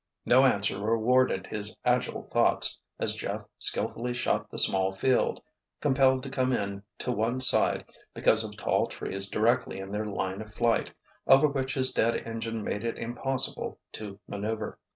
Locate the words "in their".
9.77-10.07